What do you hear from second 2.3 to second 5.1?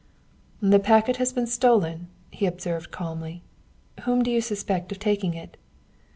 he observed calmly; "whom do you suspect of